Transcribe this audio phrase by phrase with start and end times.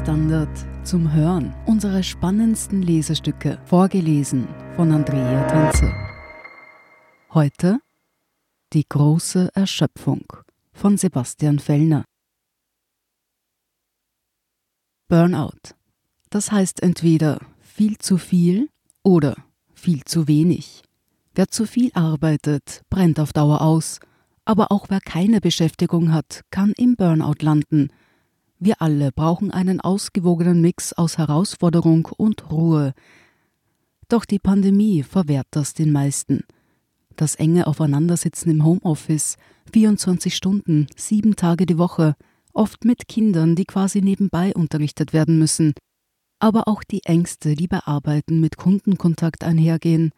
[0.00, 0.48] Standard
[0.82, 1.54] zum Hören.
[1.66, 5.92] Unsere spannendsten Lesestücke, vorgelesen von Andrea Tanze.
[7.34, 7.80] Heute
[8.72, 10.24] Die große Erschöpfung
[10.72, 12.06] von Sebastian Fellner.
[15.08, 15.74] Burnout.
[16.30, 18.70] Das heißt entweder viel zu viel
[19.02, 19.36] oder
[19.74, 20.82] viel zu wenig.
[21.34, 24.00] Wer zu viel arbeitet, brennt auf Dauer aus,
[24.46, 27.90] aber auch wer keine Beschäftigung hat, kann im Burnout landen.
[28.62, 32.92] Wir alle brauchen einen ausgewogenen Mix aus Herausforderung und Ruhe.
[34.08, 36.44] Doch die Pandemie verwehrt das den meisten.
[37.16, 39.38] Das enge Aufeinandersitzen im Homeoffice,
[39.72, 42.16] 24 Stunden, sieben Tage die Woche,
[42.52, 45.72] oft mit Kindern, die quasi nebenbei unterrichtet werden müssen,
[46.38, 50.12] aber auch die Ängste, die bei Arbeiten mit Kundenkontakt einhergehen,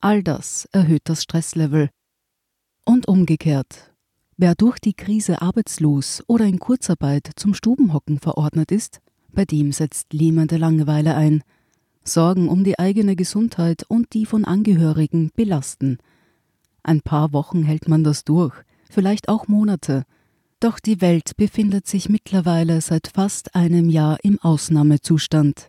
[0.00, 1.88] all das erhöht das Stresslevel.
[2.84, 3.94] Und umgekehrt,
[4.36, 9.00] wer durch die Krise arbeitslos oder in Kurzarbeit zum Stubenhocken verordnet ist,
[9.32, 11.42] bei dem setzt lähmende Langeweile ein.
[12.04, 15.98] Sorgen um die eigene Gesundheit und die von Angehörigen belasten.
[16.82, 18.54] Ein paar Wochen hält man das durch,
[18.88, 20.04] vielleicht auch Monate,
[20.60, 25.68] doch die Welt befindet sich mittlerweile seit fast einem Jahr im Ausnahmezustand.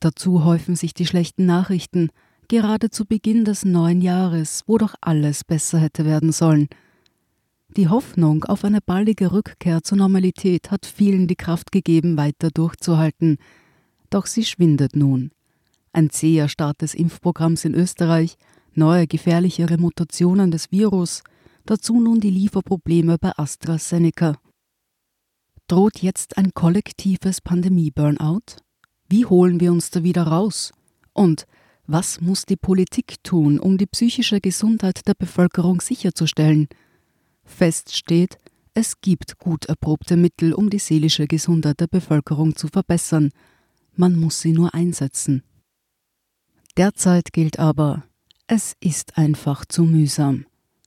[0.00, 2.08] Dazu häufen sich die schlechten Nachrichten,
[2.48, 6.68] gerade zu Beginn des neuen Jahres, wo doch alles besser hätte werden sollen.
[7.76, 13.36] Die Hoffnung auf eine baldige Rückkehr zur Normalität hat vielen die Kraft gegeben, weiter durchzuhalten.
[14.10, 15.32] Doch sie schwindet nun.
[15.92, 18.36] Ein zäher Start des Impfprogramms in Österreich,
[18.74, 21.24] neue gefährlichere Mutationen des Virus,
[21.66, 24.36] dazu nun die Lieferprobleme bei AstraZeneca.
[25.66, 28.58] Droht jetzt ein kollektives Pandemie-Burnout?
[29.08, 30.72] Wie holen wir uns da wieder raus?
[31.12, 31.46] Und
[31.88, 36.68] was muss die Politik tun, um die psychische Gesundheit der Bevölkerung sicherzustellen?
[37.44, 38.38] Fest steht,
[38.74, 43.30] es gibt gut erprobte Mittel, um die seelische Gesundheit der Bevölkerung zu verbessern.
[43.94, 45.42] Man muss sie nur einsetzen.
[46.76, 48.02] Derzeit gilt aber,
[48.48, 50.46] es ist einfach zu mühsam.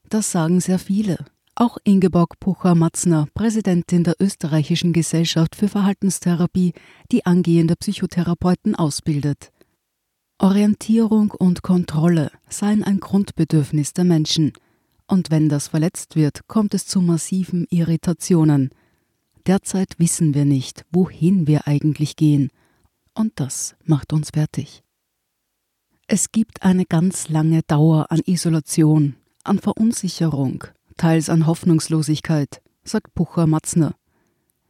[0.09, 1.25] Das sagen sehr viele.
[1.56, 6.73] Auch Ingeborg Pucher-Matzner, Präsidentin der Österreichischen Gesellschaft für Verhaltenstherapie,
[7.12, 9.51] die angehende Psychotherapeuten ausbildet.
[10.40, 14.53] Orientierung und Kontrolle seien ein Grundbedürfnis der Menschen.
[15.07, 18.72] Und wenn das verletzt wird, kommt es zu massiven Irritationen.
[19.45, 22.50] Derzeit wissen wir nicht, wohin wir eigentlich gehen.
[23.13, 24.84] Und das macht uns fertig.
[26.07, 30.66] Es gibt eine ganz lange Dauer an Isolation, an Verunsicherung,
[30.97, 33.96] teils an Hoffnungslosigkeit, sagt Pucher Matzner.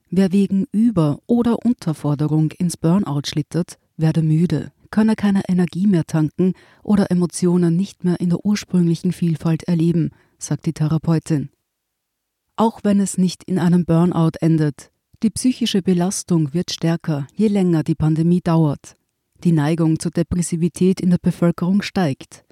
[0.09, 6.53] Wer wegen Über- oder Unterforderung ins Burnout schlittert, werde müde, könne keine Energie mehr tanken
[6.83, 11.49] oder Emotionen nicht mehr in der ursprünglichen Vielfalt erleben, sagt die Therapeutin.
[12.55, 14.91] Auch wenn es nicht in einem Burnout endet,
[15.23, 18.95] die psychische Belastung wird stärker, je länger die Pandemie dauert.
[19.43, 22.45] Die Neigung zur Depressivität in der Bevölkerung steigt.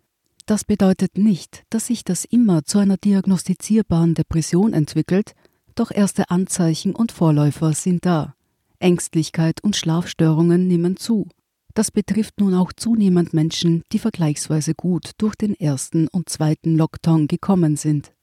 [0.46, 5.34] Das bedeutet nicht, dass sich das immer zu einer diagnostizierbaren Depression entwickelt,
[5.74, 8.36] doch erste Anzeichen und Vorläufer sind da.
[8.80, 11.28] Ängstlichkeit und Schlafstörungen nehmen zu.
[11.76, 17.28] Das betrifft nun auch zunehmend Menschen, die vergleichsweise gut durch den ersten und zweiten Lockdown
[17.28, 18.14] gekommen sind.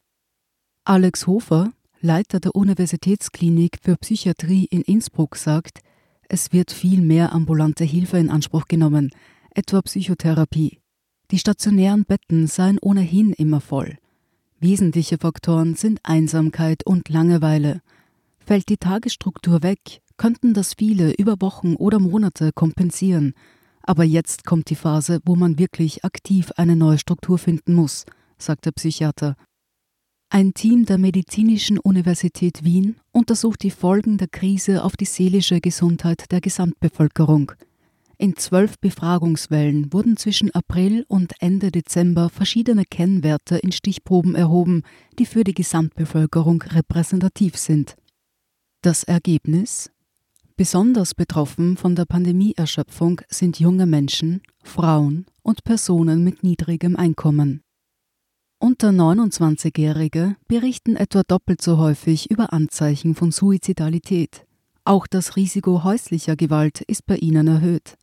[0.85, 1.71] Alex Hofer,
[2.01, 5.81] Leiter der Universitätsklinik für Psychiatrie in Innsbruck, sagt,
[6.29, 9.11] es wird viel mehr ambulante Hilfe in Anspruch genommen,
[9.51, 10.81] etwa Psychotherapie.
[11.31, 13.99] Die stationären Betten seien ohnehin immer voll.
[14.61, 17.83] Wesentliche Faktoren sind Einsamkeit und Langeweile.
[18.39, 23.35] Fällt die Tagesstruktur weg, könnten das viele über Wochen oder Monate kompensieren.
[23.83, 28.05] Aber jetzt kommt die Phase, wo man wirklich aktiv eine neue Struktur finden muss,
[28.39, 29.37] sagt der Psychiater.
[30.31, 36.31] Ein Team der Medizinischen Universität Wien untersucht die Folgen der Krise auf die seelische Gesundheit
[36.33, 37.53] der Gesamtbevölkerung.
[38.17, 44.85] In zwölf Befragungswellen wurden zwischen April und Ende Dezember verschiedene Kennwerte in Stichproben erhoben,
[45.19, 47.97] die für die Gesamtbevölkerung repräsentativ sind.
[48.81, 49.91] Das Ergebnis?
[50.57, 57.63] Besonders betroffen von der Pandemieerschöpfung sind junge Menschen, Frauen und Personen mit niedrigem Einkommen.
[58.59, 64.47] Unter 29-Jährige berichten etwa doppelt so häufig über Anzeichen von Suizidalität.
[64.85, 67.97] Auch das Risiko häuslicher Gewalt ist bei ihnen erhöht.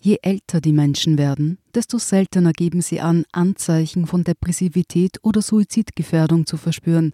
[0.00, 6.46] Je älter die Menschen werden, desto seltener geben sie an, Anzeichen von Depressivität oder Suizidgefährdung
[6.46, 7.12] zu verspüren.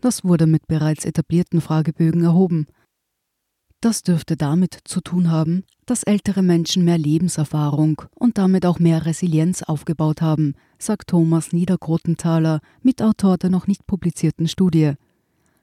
[0.00, 2.66] Das wurde mit bereits etablierten Fragebögen erhoben.
[3.86, 9.06] Das dürfte damit zu tun haben, dass ältere Menschen mehr Lebenserfahrung und damit auch mehr
[9.06, 14.94] Resilienz aufgebaut haben, sagt Thomas Niedergrotenthaler, Mitautor der noch nicht publizierten Studie.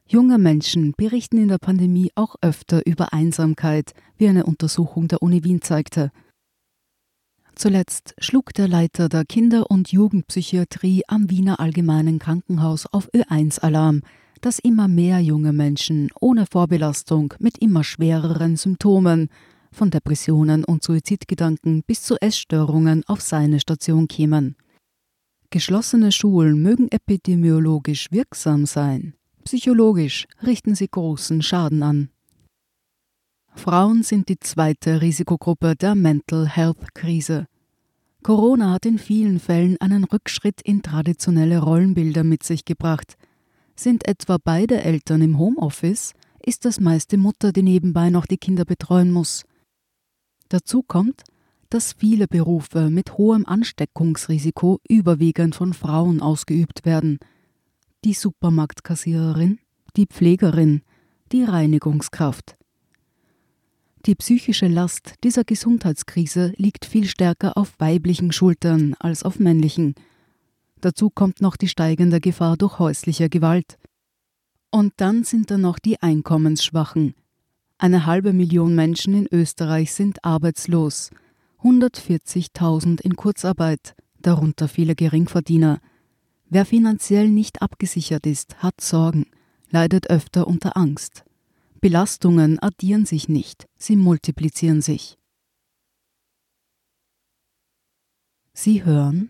[0.08, 5.44] Junge Menschen berichten in der Pandemie auch öfter über Einsamkeit, wie eine Untersuchung der Uni
[5.44, 6.10] Wien zeigte.
[7.56, 14.00] Zuletzt schlug der Leiter der Kinder- und Jugendpsychiatrie am Wiener Allgemeinen Krankenhaus auf Ö1 Alarm,
[14.44, 19.30] dass immer mehr junge Menschen ohne Vorbelastung mit immer schwereren Symptomen
[19.72, 24.57] von Depressionen und Suizidgedanken bis zu Essstörungen auf seine Station kämen.
[25.50, 29.13] Geschlossene Schulen mögen epidemiologisch wirksam sein,
[29.45, 32.10] psychologisch richten sie großen Schaden an.
[33.56, 37.48] Frauen sind die zweite Risikogruppe der Mental Health Krise.
[38.24, 43.16] Corona hat in vielen Fällen einen Rückschritt in traditionelle Rollenbilder mit sich gebracht.
[43.75, 46.14] Sind etwa beide Eltern im Homeoffice,
[46.46, 49.46] ist das meist die Mutter, die nebenbei noch die Kinder betreuen muss.
[50.50, 51.24] Dazu kommt,
[51.70, 57.18] dass viele Berufe mit hohem Ansteckungsrisiko überwiegend von Frauen ausgeübt werden.
[58.06, 59.60] Die Supermarktkassiererin,
[59.96, 60.84] die Pflegerin,
[61.31, 62.58] die Reinigungskraft.
[64.06, 69.96] Die psychische Last dieser Gesundheitskrise liegt viel stärker auf weiblichen Schultern als auf männlichen.
[70.83, 73.77] Dazu kommt noch die steigende Gefahr durch häusliche Gewalt.
[74.69, 77.15] Und dann sind da noch die Einkommensschwachen,
[77.83, 81.09] eine halbe Million Menschen in Österreich sind arbeitslos,
[81.63, 85.81] 140.000 in Kurzarbeit, darunter viele Geringverdiener.
[86.45, 89.25] Wer finanziell nicht abgesichert ist, hat Sorgen,
[89.69, 91.25] leidet öfter unter Angst.
[91.81, 95.18] Belastungen addieren sich nicht, sie multiplizieren sich.
[98.53, 99.30] Sie hören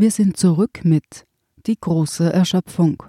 [0.00, 1.26] Wir sind zurück mit
[1.66, 3.02] Die große Erschöpfung.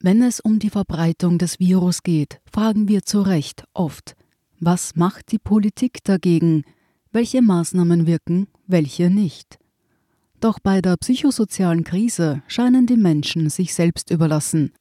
[0.00, 4.16] Wenn es um die Verbreitung des Virus geht, fragen wir zu Recht oft,
[4.58, 6.64] was macht die Politik dagegen?
[7.12, 9.58] Welche Maßnahmen wirken, welche nicht?
[10.40, 14.72] Doch bei der psychosozialen Krise scheinen die Menschen sich selbst überlassen.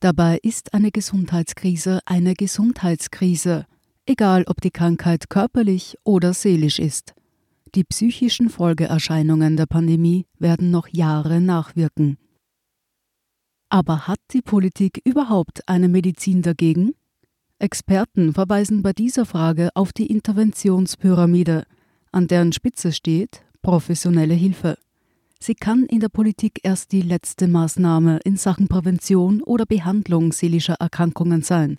[0.00, 3.64] Dabei ist eine Gesundheitskrise eine Gesundheitskrise,
[4.04, 7.14] egal ob die Krankheit körperlich oder seelisch ist.
[7.74, 12.16] Die psychischen Folgeerscheinungen der Pandemie werden noch Jahre nachwirken.
[13.68, 16.94] Aber hat die Politik überhaupt eine Medizin dagegen?
[17.58, 21.64] Experten verweisen bei dieser Frage auf die Interventionspyramide,
[22.10, 24.78] an deren Spitze steht professionelle Hilfe.
[25.40, 30.74] Sie kann in der Politik erst die letzte Maßnahme in Sachen Prävention oder Behandlung seelischer
[30.74, 31.78] Erkrankungen sein.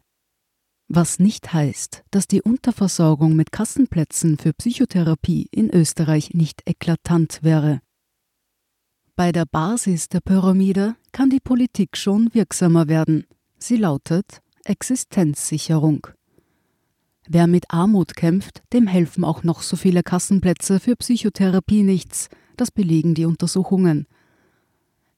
[0.91, 7.81] Was nicht heißt, dass die Unterversorgung mit Kassenplätzen für Psychotherapie in Österreich nicht eklatant wäre.
[9.15, 13.27] Bei der Basis der Pyramide kann die Politik schon wirksamer werden.
[13.59, 16.07] Sie lautet Existenzsicherung.
[17.27, 22.71] Wer mit Armut kämpft, dem helfen auch noch so viele Kassenplätze für Psychotherapie nichts, das
[22.71, 24.07] belegen die Untersuchungen.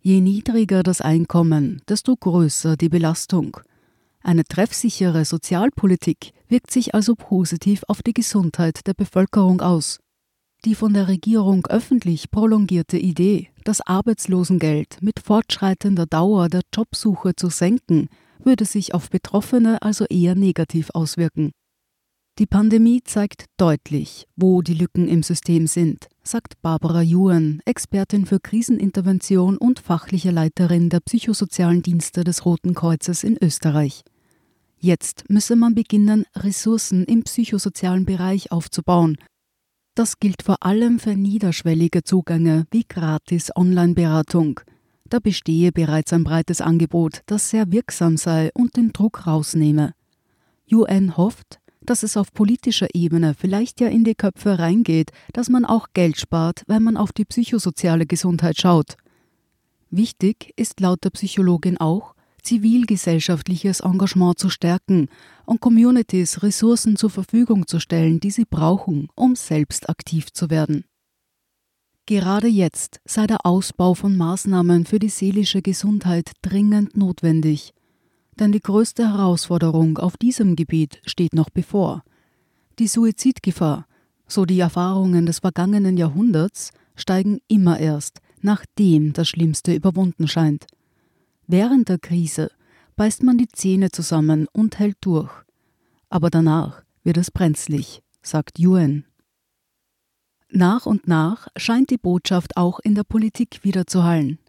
[0.01, 3.61] Je niedriger das Einkommen, desto größer die Belastung.
[4.23, 9.99] Eine treffsichere Sozialpolitik wirkt sich also positiv auf die Gesundheit der Bevölkerung aus.
[10.63, 17.49] Die von der Regierung öffentlich prolongierte Idee, das Arbeitslosengeld mit fortschreitender Dauer der Jobsuche zu
[17.49, 18.09] senken,
[18.43, 21.51] würde sich auf Betroffene also eher negativ auswirken.
[22.37, 28.39] Die Pandemie zeigt deutlich, wo die Lücken im System sind, sagt Barbara Juan, Expertin für
[28.39, 34.03] Krisenintervention und fachliche Leiterin der psychosozialen Dienste des Roten Kreuzes in Österreich.
[34.81, 39.17] Jetzt müsse man beginnen, Ressourcen im psychosozialen Bereich aufzubauen,
[39.93, 44.61] das gilt vor allem für niederschwellige Zugänge wie gratis Online-Beratung.
[45.09, 49.93] Da bestehe bereits ein breites Angebot, das sehr wirksam sei und den Druck rausnehme.
[50.71, 55.65] UN hofft, dass es auf politischer Ebene vielleicht ja in die Köpfe reingeht, dass man
[55.65, 58.95] auch Geld spart, wenn man auf die psychosoziale Gesundheit schaut.
[59.89, 65.07] Wichtig ist laut der Psychologin auch, zivilgesellschaftliches Engagement zu stärken
[65.45, 70.85] und Communities Ressourcen zur Verfügung zu stellen, die sie brauchen, um selbst aktiv zu werden.
[72.05, 77.73] Gerade jetzt sei der Ausbau von Maßnahmen für die seelische Gesundheit dringend notwendig,
[78.39, 82.03] denn die größte Herausforderung auf diesem Gebiet steht noch bevor.
[82.79, 83.85] Die Suizidgefahr,
[84.27, 90.65] so die Erfahrungen des vergangenen Jahrhunderts, steigen immer erst, nachdem das Schlimmste überwunden scheint.
[91.53, 92.49] Während der Krise
[92.95, 95.29] beißt man die Zähne zusammen und hält durch.
[96.07, 99.03] Aber danach wird es brenzlig, sagt Yuen.
[100.49, 104.39] Nach und nach scheint die Botschaft auch in der Politik wieder zu hallen.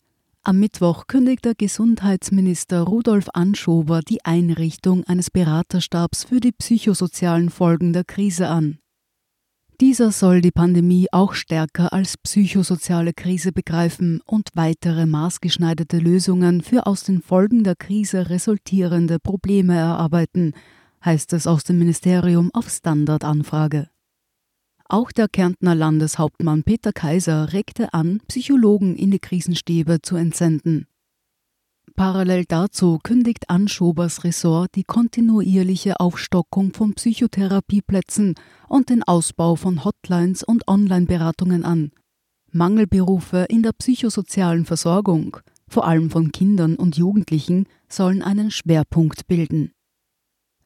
[0.44, 8.04] Am Mittwoch kündigte Gesundheitsminister Rudolf Anschober die Einrichtung eines Beraterstabs für die psychosozialen Folgen der
[8.04, 8.78] Krise an.
[9.82, 16.86] Dieser soll die Pandemie auch stärker als psychosoziale Krise begreifen und weitere maßgeschneiderte Lösungen für
[16.86, 20.52] aus den Folgen der Krise resultierende Probleme erarbeiten,
[21.04, 23.90] heißt es aus dem Ministerium auf Standardanfrage.
[24.88, 30.86] Auch der Kärntner Landeshauptmann Peter Kaiser regte an, Psychologen in die Krisenstäbe zu entsenden.
[31.94, 38.34] Parallel dazu kündigt Anschobers Ressort die kontinuierliche Aufstockung von Psychotherapieplätzen
[38.68, 41.92] und den Ausbau von Hotlines und Online-Beratungen an.
[42.50, 49.72] Mangelberufe in der psychosozialen Versorgung, vor allem von Kindern und Jugendlichen, sollen einen Schwerpunkt bilden.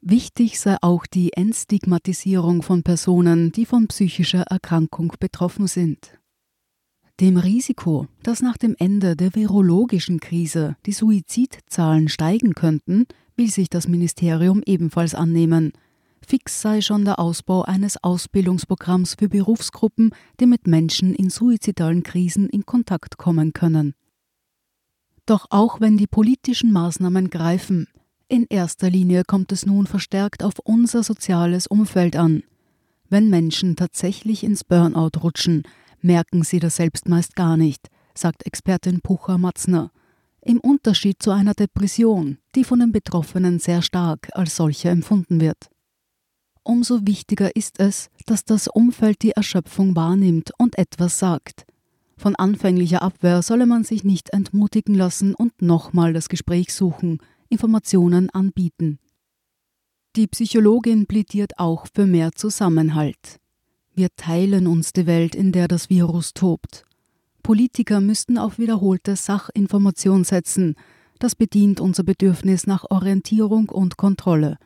[0.01, 6.16] Wichtig sei auch die Entstigmatisierung von Personen, die von psychischer Erkrankung betroffen sind.
[7.19, 13.69] Dem Risiko, dass nach dem Ende der virologischen Krise die Suizidzahlen steigen könnten, will sich
[13.69, 15.71] das Ministerium ebenfalls annehmen.
[16.21, 22.49] Fix sei schon der Ausbau eines Ausbildungsprogramms für Berufsgruppen, die mit Menschen in suizidalen Krisen
[22.49, 23.95] in Kontakt kommen können.
[25.25, 27.87] Doch auch wenn die politischen Maßnahmen greifen,
[28.27, 32.43] in erster Linie kommt es nun verstärkt auf unser soziales Umfeld an.
[33.09, 35.63] Wenn Menschen tatsächlich ins Burnout rutschen,
[36.01, 39.91] merken sie das selbst meist gar nicht, sagt Expertin Pucher-Matzner.
[40.41, 45.69] Im Unterschied zu einer Depression, die von den Betroffenen sehr stark als solche empfunden wird.
[46.63, 51.65] Umso wichtiger ist es, dass das Umfeld die Erschöpfung wahrnimmt und etwas sagt.
[52.17, 58.29] Von anfänglicher Abwehr solle man sich nicht entmutigen lassen und nochmal das Gespräch suchen, Informationen
[58.31, 58.99] anbieten.
[60.15, 63.39] Die Psychologin plädiert auch für mehr Zusammenhalt.
[63.97, 66.85] Wir teilen uns die Welt, in der das Virus tobt.
[67.41, 70.75] Politiker müssten auf wiederholte Sachinformation setzen.
[71.17, 74.59] Das bedient unser Bedürfnis nach Orientierung und Kontrolle.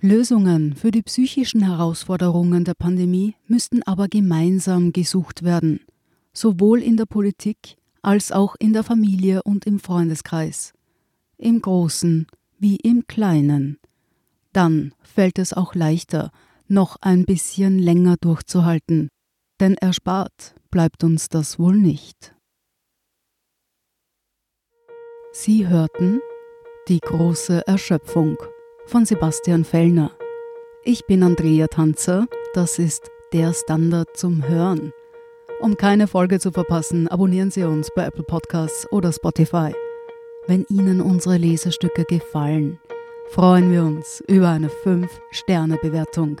[0.00, 5.80] Lösungen für die psychischen Herausforderungen der Pandemie müssten aber gemeinsam gesucht werden,
[6.32, 10.72] sowohl in der Politik als auch in der Familie und im Freundeskreis
[11.36, 12.28] im Großen
[12.60, 13.80] wie im Kleinen.
[14.52, 16.30] Dann fällt es auch leichter,
[16.72, 19.08] noch ein bisschen länger durchzuhalten,
[19.60, 22.34] denn erspart bleibt uns das wohl nicht.
[25.32, 26.20] Sie hörten
[26.88, 28.36] Die große Erschöpfung
[28.86, 30.10] von Sebastian Fellner.
[30.82, 34.92] Ich bin Andrea Tanzer, das ist der Standard zum Hören.
[35.60, 39.72] Um keine Folge zu verpassen, abonnieren Sie uns bei Apple Podcasts oder Spotify.
[40.48, 42.80] Wenn Ihnen unsere Lesestücke gefallen,
[43.30, 46.40] freuen wir uns über eine 5-Sterne-Bewertung.